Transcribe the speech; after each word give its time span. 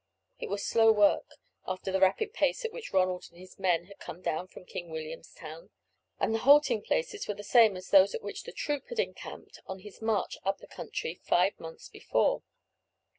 It 0.39 0.49
was 0.49 0.65
slow 0.65 0.91
work, 0.91 1.35
after 1.67 1.91
the 1.91 1.99
rapid 1.99 2.33
pace 2.33 2.65
at 2.65 2.73
which 2.73 2.91
Ronald 2.91 3.27
and 3.29 3.39
his 3.39 3.59
men 3.59 3.85
had 3.85 3.99
come 3.99 4.19
down 4.23 4.47
from 4.47 4.65
King 4.65 4.89
Williamstown, 4.89 5.69
and 6.19 6.33
the 6.33 6.39
halting 6.39 6.81
places 6.81 7.27
were 7.27 7.35
the 7.35 7.43
same 7.43 7.77
as 7.77 7.91
those 7.91 8.15
at 8.15 8.23
which 8.23 8.41
the 8.45 8.51
troop 8.51 8.89
had 8.89 8.97
encamped 8.97 9.59
on 9.67 9.79
its 9.81 10.01
march 10.01 10.39
up 10.43 10.57
the 10.57 10.65
country 10.65 11.19
five 11.23 11.59
months 11.59 11.87
before. 11.87 12.41